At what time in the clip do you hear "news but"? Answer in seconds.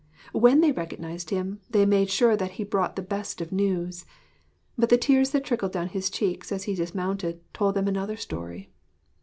3.51-4.89